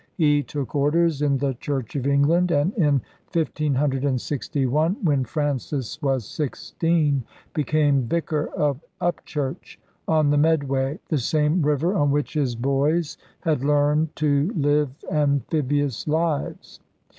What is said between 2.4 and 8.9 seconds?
and in 1561, when Francis was sixteen, became vicar of